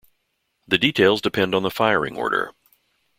[0.67, 2.53] The details depend on the firing order.